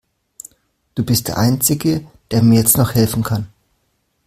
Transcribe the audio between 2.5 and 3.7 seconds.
jetzt noch helfen kann.